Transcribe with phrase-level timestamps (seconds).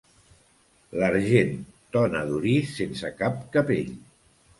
[1.01, 1.51] L'argent,
[1.97, 3.93] tona d'orís sense cap capell.